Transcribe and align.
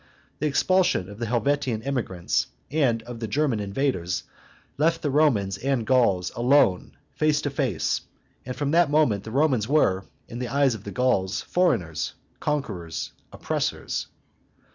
The 0.39 0.47
expulsion 0.47 1.07
of 1.11 1.19
the 1.19 1.27
Helvetian 1.27 1.83
emigrants 1.83 2.47
and 2.71 3.03
of 3.03 3.19
the 3.19 3.27
German 3.27 3.59
invaders 3.59 4.23
left 4.79 5.03
the 5.03 5.11
Romans 5.11 5.59
and 5.59 5.85
Gauls 5.85 6.31
alone 6.35 6.97
face 7.11 7.39
to 7.43 7.51
face; 7.51 8.01
and 8.43 8.55
from 8.55 8.71
that 8.71 8.89
moment 8.89 9.25
the 9.25 9.29
Romans 9.31 9.67
were, 9.67 10.05
in 10.27 10.39
the 10.39 10.47
eyes 10.47 10.73
of 10.73 10.85
the 10.85 10.91
Gauls, 10.91 11.41
foreigners, 11.41 12.13
conquerors, 12.39 13.11
oppressors. 13.31 14.07